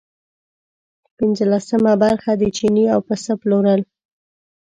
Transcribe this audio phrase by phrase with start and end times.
[1.17, 3.81] پنځلسمه برخه د چیني او پسه پلورل.